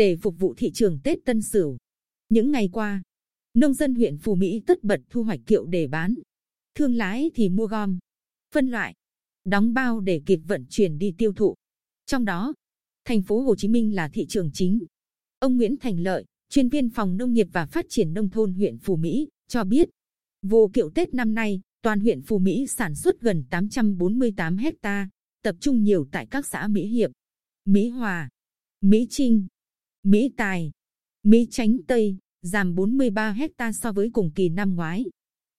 để 0.00 0.16
phục 0.16 0.38
vụ 0.38 0.54
thị 0.56 0.70
trường 0.74 0.98
Tết 1.04 1.18
Tân 1.24 1.42
Sửu. 1.42 1.76
Những 2.28 2.50
ngày 2.50 2.68
qua, 2.72 3.02
nông 3.54 3.74
dân 3.74 3.94
huyện 3.94 4.18
Phú 4.18 4.34
Mỹ 4.34 4.62
tất 4.66 4.84
bật 4.84 5.00
thu 5.10 5.22
hoạch 5.22 5.40
kiệu 5.46 5.66
để 5.66 5.86
bán. 5.86 6.14
Thương 6.74 6.94
lái 6.94 7.30
thì 7.34 7.48
mua 7.48 7.66
gom, 7.66 7.98
phân 8.54 8.68
loại, 8.68 8.94
đóng 9.44 9.74
bao 9.74 10.00
để 10.00 10.22
kịp 10.26 10.40
vận 10.46 10.66
chuyển 10.70 10.98
đi 10.98 11.14
tiêu 11.18 11.32
thụ. 11.32 11.54
Trong 12.06 12.24
đó, 12.24 12.54
thành 13.04 13.22
phố 13.22 13.40
Hồ 13.40 13.56
Chí 13.56 13.68
Minh 13.68 13.94
là 13.94 14.08
thị 14.08 14.26
trường 14.28 14.50
chính. 14.52 14.84
Ông 15.38 15.56
Nguyễn 15.56 15.76
Thành 15.76 16.00
Lợi, 16.00 16.24
chuyên 16.50 16.68
viên 16.68 16.90
phòng 16.90 17.16
nông 17.16 17.32
nghiệp 17.32 17.46
và 17.52 17.66
phát 17.66 17.86
triển 17.88 18.14
nông 18.14 18.30
thôn 18.30 18.52
huyện 18.52 18.78
Phú 18.78 18.96
Mỹ, 18.96 19.28
cho 19.48 19.64
biết, 19.64 19.88
vụ 20.42 20.68
kiệu 20.68 20.90
Tết 20.90 21.14
năm 21.14 21.34
nay, 21.34 21.60
toàn 21.82 22.00
huyện 22.00 22.22
Phú 22.22 22.38
Mỹ 22.38 22.66
sản 22.66 22.94
xuất 22.94 23.20
gần 23.20 23.44
848 23.50 24.56
hecta, 24.56 25.08
tập 25.42 25.56
trung 25.60 25.82
nhiều 25.82 26.06
tại 26.12 26.26
các 26.30 26.46
xã 26.46 26.68
Mỹ 26.68 26.86
Hiệp, 26.86 27.10
Mỹ 27.64 27.88
Hòa, 27.88 28.28
Mỹ 28.80 29.06
Trinh, 29.10 29.46
Mỹ 30.02 30.30
Tài, 30.36 30.70
Mỹ 31.22 31.46
Chánh 31.50 31.76
Tây, 31.86 32.16
giảm 32.42 32.74
43 32.74 33.32
hecta 33.32 33.72
so 33.72 33.92
với 33.92 34.10
cùng 34.12 34.30
kỳ 34.34 34.48
năm 34.48 34.74
ngoái. 34.74 35.04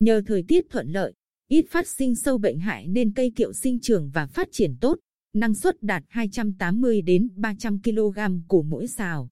Nhờ 0.00 0.22
thời 0.26 0.44
tiết 0.48 0.66
thuận 0.70 0.88
lợi, 0.88 1.12
ít 1.48 1.64
phát 1.70 1.86
sinh 1.86 2.14
sâu 2.14 2.38
bệnh 2.38 2.58
hại 2.58 2.88
nên 2.88 3.12
cây 3.12 3.32
kiệu 3.36 3.52
sinh 3.52 3.80
trưởng 3.80 4.10
và 4.10 4.26
phát 4.26 4.48
triển 4.52 4.76
tốt, 4.80 4.98
năng 5.34 5.54
suất 5.54 5.82
đạt 5.82 6.04
280 6.08 7.02
đến 7.02 7.28
300 7.36 7.82
kg 7.82 8.18
củ 8.48 8.62
mỗi 8.62 8.86
xào. 8.86 9.28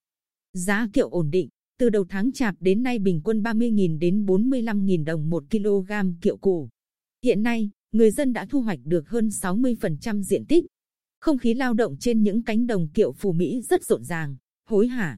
Giá 0.53 0.87
kiệu 0.93 1.09
ổn 1.09 1.31
định, 1.31 1.49
từ 1.79 1.89
đầu 1.89 2.05
tháng 2.09 2.31
chạp 2.31 2.55
đến 2.59 2.83
nay 2.83 2.99
bình 2.99 3.21
quân 3.23 3.41
30.000 3.41 3.99
đến 3.99 4.25
45.000 4.25 5.05
đồng 5.05 5.29
một 5.29 5.43
kg 5.51 5.91
kiệu 6.21 6.37
củ. 6.37 6.69
Hiện 7.23 7.43
nay, 7.43 7.69
người 7.91 8.11
dân 8.11 8.33
đã 8.33 8.45
thu 8.45 8.61
hoạch 8.61 8.79
được 8.83 9.09
hơn 9.09 9.27
60% 9.27 10.21
diện 10.21 10.45
tích. 10.45 10.65
Không 11.19 11.37
khí 11.37 11.53
lao 11.53 11.73
động 11.73 11.97
trên 11.99 12.23
những 12.23 12.43
cánh 12.43 12.67
đồng 12.67 12.89
kiệu 12.93 13.11
phù 13.11 13.31
Mỹ 13.31 13.61
rất 13.61 13.83
rộn 13.83 14.03
ràng, 14.03 14.35
hối 14.67 14.87
hả. 14.87 15.17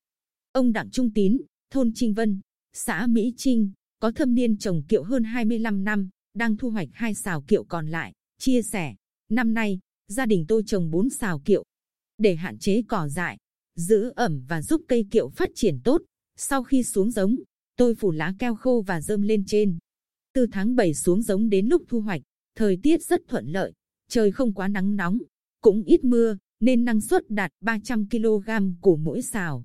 Ông 0.51 0.73
Đặng 0.73 0.89
Trung 0.91 1.13
Tín, 1.13 1.37
thôn 1.71 1.91
Trinh 1.95 2.13
Vân, 2.13 2.39
xã 2.73 3.07
Mỹ 3.07 3.33
Trinh, 3.37 3.71
có 3.99 4.11
thâm 4.11 4.35
niên 4.35 4.57
trồng 4.57 4.83
kiệu 4.87 5.03
hơn 5.03 5.23
25 5.23 5.83
năm, 5.83 6.09
đang 6.33 6.57
thu 6.57 6.69
hoạch 6.69 6.87
hai 6.93 7.13
xào 7.13 7.41
kiệu 7.41 7.63
còn 7.63 7.87
lại, 7.87 8.13
chia 8.39 8.61
sẻ. 8.61 8.95
Năm 9.29 9.53
nay, 9.53 9.79
gia 10.07 10.25
đình 10.25 10.45
tôi 10.47 10.63
trồng 10.65 10.91
4 10.91 11.09
xào 11.09 11.39
kiệu. 11.39 11.63
Để 12.17 12.35
hạn 12.35 12.57
chế 12.59 12.81
cỏ 12.87 13.07
dại, 13.07 13.37
giữ 13.75 14.11
ẩm 14.15 14.45
và 14.47 14.61
giúp 14.61 14.81
cây 14.87 15.05
kiệu 15.11 15.29
phát 15.29 15.49
triển 15.55 15.79
tốt. 15.83 16.01
Sau 16.37 16.63
khi 16.63 16.83
xuống 16.83 17.11
giống, 17.11 17.35
tôi 17.75 17.95
phủ 17.95 18.11
lá 18.11 18.33
keo 18.39 18.55
khô 18.55 18.83
và 18.87 19.01
rơm 19.01 19.21
lên 19.21 19.43
trên. 19.47 19.77
Từ 20.33 20.47
tháng 20.51 20.75
7 20.75 20.93
xuống 20.93 21.21
giống 21.21 21.49
đến 21.49 21.67
lúc 21.67 21.83
thu 21.87 22.01
hoạch, 22.01 22.21
thời 22.55 22.79
tiết 22.83 23.03
rất 23.03 23.21
thuận 23.27 23.47
lợi, 23.47 23.73
trời 24.09 24.31
không 24.31 24.53
quá 24.53 24.67
nắng 24.67 24.95
nóng, 24.95 25.17
cũng 25.61 25.83
ít 25.83 26.03
mưa, 26.03 26.37
nên 26.59 26.85
năng 26.85 27.01
suất 27.01 27.29
đạt 27.29 27.51
300 27.61 28.09
kg 28.09 28.49
của 28.81 28.97
mỗi 28.97 29.21
xào. 29.21 29.63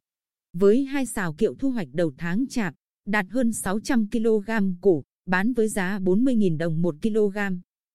Với 0.52 0.84
hai 0.84 1.06
xào 1.06 1.32
kiệu 1.32 1.54
thu 1.54 1.70
hoạch 1.70 1.88
đầu 1.92 2.12
tháng 2.18 2.46
chạp, 2.46 2.74
đạt 3.06 3.26
hơn 3.30 3.52
600 3.52 4.08
kg 4.10 4.50
củ, 4.80 5.04
bán 5.26 5.52
với 5.52 5.68
giá 5.68 5.98
40.000 5.98 6.58
đồng 6.58 6.82
1 6.82 6.94
kg. 7.02 7.38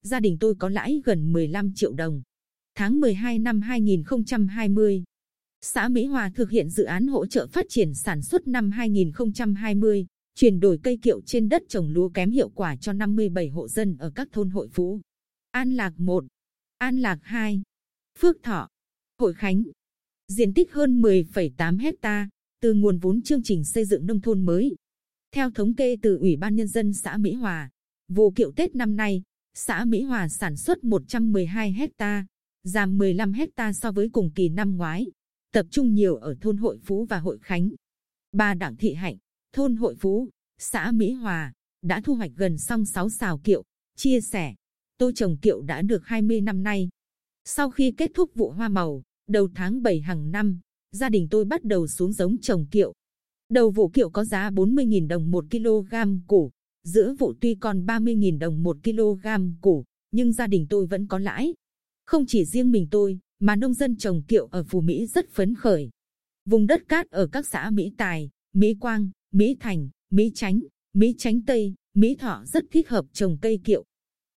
Gia 0.02 0.20
đình 0.20 0.38
tôi 0.40 0.56
có 0.60 0.70
lãi 0.70 1.02
gần 1.06 1.34
15 1.34 1.74
triệu 1.76 1.94
đồng. 1.94 2.22
Tháng 2.76 3.00
12 3.00 3.40
năm 3.40 3.62
2020, 3.62 5.04
xã 5.62 5.90
Mỹ 5.90 6.06
Hòa 6.06 6.32
thực 6.36 6.50
hiện 6.50 6.70
dự 6.70 6.84
án 6.84 7.08
hỗ 7.08 7.26
trợ 7.26 7.48
phát 7.48 7.66
triển 7.70 7.94
sản 7.94 8.22
xuất 8.22 8.48
năm 8.48 8.72
2020, 8.72 10.06
chuyển 10.36 10.60
đổi 10.60 10.80
cây 10.84 10.98
kiệu 11.02 11.22
trên 11.26 11.50
đất 11.50 11.64
trồng 11.70 11.90
lúa 11.90 12.10
kém 12.10 12.32
hiệu 12.32 12.50
quả 12.50 12.76
cho 12.76 12.94
57 12.94 13.50
hộ 13.50 13.68
dân 13.68 13.98
ở 13.98 14.12
các 14.16 14.28
thôn 14.32 14.50
hội 14.50 14.68
phú. 14.74 15.02
An 15.52 15.72
Lạc 15.72 15.94
1, 16.00 16.24
An 16.78 16.98
Lạc 16.98 17.20
2, 17.22 17.62
Phước 18.20 18.44
Thọ, 18.44 18.68
Hội 19.20 19.34
Khánh. 19.34 19.64
Diện 20.28 20.54
tích 20.54 20.74
hơn 20.74 21.02
10,8 21.02 21.80
hecta 21.80 22.30
từ 22.62 22.74
nguồn 22.74 22.98
vốn 22.98 23.22
chương 23.22 23.44
trình 23.44 23.64
xây 23.64 23.86
dựng 23.86 24.06
nông 24.06 24.22
thôn 24.22 24.46
mới. 24.46 24.76
Theo 25.32 25.52
thống 25.52 25.74
kê 25.74 25.96
từ 26.02 26.18
Ủy 26.18 26.36
ban 26.36 26.56
Nhân 26.56 26.68
dân 26.68 26.94
xã 26.94 27.18
Mỹ 27.18 27.34
Hòa, 27.34 27.70
vụ 28.08 28.32
kiệu 28.32 28.52
Tết 28.52 28.76
năm 28.76 28.96
nay, 28.96 29.24
xã 29.54 29.86
Mỹ 29.86 30.02
Hòa 30.02 30.30
sản 30.30 30.58
xuất 30.58 30.84
112 30.84 31.72
hecta, 31.72 32.26
giảm 32.64 32.98
15 32.98 33.34
hecta 33.34 33.74
so 33.74 33.92
với 33.92 34.10
cùng 34.10 34.32
kỳ 34.36 34.50
năm 34.50 34.78
ngoái, 34.78 35.08
tập 35.52 35.66
trung 35.72 35.94
nhiều 35.94 36.16
ở 36.16 36.36
thôn 36.42 36.58
Hội 36.58 36.80
Phú 36.84 37.06
và 37.06 37.20
Hội 37.20 37.38
Khánh. 37.42 37.70
Bà 38.32 38.54
Đặng 38.54 38.76
Thị 38.76 38.94
Hạnh, 38.94 39.18
thôn 39.54 39.76
Hội 39.76 39.96
Phú, 39.96 40.30
xã 40.58 40.92
Mỹ 40.92 41.12
Hòa, 41.12 41.54
đã 41.82 42.02
thu 42.02 42.16
hoạch 42.16 42.32
gần 42.36 42.58
xong 42.58 42.86
6 42.86 43.10
xào 43.10 43.38
kiệu, 43.38 43.64
chia 43.96 44.22
sẻ, 44.22 44.56
tôi 44.98 45.12
trồng 45.16 45.38
kiệu 45.38 45.62
đã 45.62 45.82
được 45.82 46.06
20 46.06 46.42
năm 46.42 46.64
nay. 46.64 46.90
Sau 47.46 47.70
khi 47.70 47.94
kết 47.98 48.12
thúc 48.14 48.32
vụ 48.36 48.50
hoa 48.52 48.70
màu, 48.70 49.04
đầu 49.30 49.50
tháng 49.56 49.82
7 49.84 50.00
hàng 50.00 50.32
năm, 50.32 50.60
gia 50.92 51.10
đình 51.10 51.28
tôi 51.32 51.46
bắt 51.46 51.64
đầu 51.64 51.88
xuống 51.88 52.14
giống 52.14 52.38
trồng 52.38 52.66
kiệu. 52.72 52.94
Đầu 53.50 53.72
vụ 53.72 53.90
kiệu 53.90 54.10
có 54.10 54.26
giá 54.26 54.50
40.000 54.50 55.08
đồng 55.08 55.32
một 55.32 55.46
kg 55.52 55.96
củ, 56.28 56.52
giữa 56.84 57.14
vụ 57.20 57.34
tuy 57.42 57.56
còn 57.56 57.86
30.000 57.86 58.40
đồng 58.40 58.64
một 58.64 58.78
kg 58.84 59.28
củ, 59.62 59.86
nhưng 60.12 60.34
gia 60.34 60.48
đình 60.48 60.68
tôi 60.70 60.86
vẫn 60.86 61.08
có 61.08 61.20
lãi. 61.20 61.54
Không 62.06 62.26
chỉ 62.28 62.46
riêng 62.46 62.72
mình 62.72 62.88
tôi, 62.92 63.20
mà 63.40 63.56
nông 63.56 63.74
dân 63.74 63.98
trồng 63.98 64.24
kiệu 64.24 64.48
ở 64.48 64.64
Phú 64.64 64.82
Mỹ 64.82 65.06
rất 65.06 65.30
phấn 65.30 65.56
khởi. 65.56 65.90
Vùng 66.46 66.68
đất 66.68 66.88
cát 66.88 67.10
ở 67.10 67.28
các 67.28 67.48
xã 67.48 67.70
Mỹ 67.70 67.92
Tài, 67.98 68.30
Mỹ 68.54 68.74
Quang, 68.80 69.10
Mỹ 69.32 69.56
Thành, 69.60 69.90
Mỹ 70.12 70.32
Chánh, 70.36 70.60
Mỹ 70.94 71.16
Chánh 71.18 71.42
Tây, 71.42 71.74
Mỹ 71.94 72.16
Thọ 72.16 72.44
rất 72.46 72.64
thích 72.72 72.90
hợp 72.90 73.06
trồng 73.14 73.38
cây 73.42 73.60
kiệu. 73.64 73.86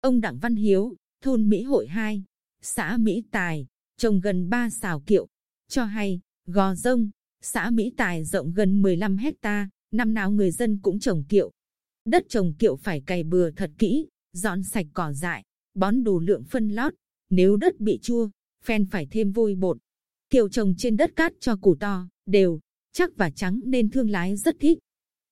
Ông 0.00 0.20
Đặng 0.20 0.38
Văn 0.38 0.54
Hiếu, 0.54 0.94
thôn 1.22 1.48
Mỹ 1.48 1.62
Hội 1.62 1.86
2, 1.86 2.24
xã 2.62 2.96
Mỹ 2.96 3.22
Tài, 3.30 3.66
trồng 4.02 4.20
gần 4.20 4.48
3 4.48 4.70
xào 4.70 5.00
kiệu, 5.00 5.26
cho 5.68 5.84
hay, 5.84 6.20
Gò 6.46 6.74
Rông, 6.74 7.10
xã 7.42 7.70
Mỹ 7.70 7.92
Tài 7.96 8.24
rộng 8.24 8.52
gần 8.52 8.82
15 8.82 9.16
hecta, 9.16 9.68
năm 9.92 10.14
nào 10.14 10.30
người 10.30 10.50
dân 10.50 10.78
cũng 10.82 10.98
trồng 10.98 11.24
kiệu. 11.28 11.50
Đất 12.04 12.24
trồng 12.28 12.54
kiệu 12.58 12.76
phải 12.76 13.02
cày 13.06 13.24
bừa 13.24 13.50
thật 13.50 13.70
kỹ, 13.78 14.06
dọn 14.32 14.62
sạch 14.62 14.86
cỏ 14.92 15.12
dại, 15.12 15.44
bón 15.74 16.04
đủ 16.04 16.20
lượng 16.20 16.44
phân 16.44 16.68
lót. 16.68 16.94
Nếu 17.30 17.56
đất 17.56 17.80
bị 17.80 17.98
chua, 18.02 18.28
phen 18.64 18.86
phải 18.86 19.06
thêm 19.10 19.32
vôi 19.32 19.54
bột. 19.54 19.78
Kiệu 20.30 20.48
trồng 20.48 20.74
trên 20.78 20.96
đất 20.96 21.16
cát 21.16 21.32
cho 21.40 21.56
củ 21.56 21.74
to, 21.74 22.08
đều, 22.26 22.60
chắc 22.92 23.10
và 23.16 23.30
trắng 23.30 23.60
nên 23.64 23.90
thương 23.90 24.10
lái 24.10 24.36
rất 24.36 24.56
thích. 24.60 24.78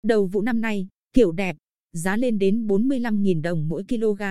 Đầu 0.02 0.26
vụ 0.26 0.42
năm 0.42 0.60
nay, 0.60 0.88
kiểu 1.12 1.32
đẹp, 1.32 1.56
giá 1.92 2.16
lên 2.16 2.38
đến 2.38 2.66
45.000 2.66 3.42
đồng 3.42 3.69
mỗi 3.69 3.84
kg. 3.88 4.22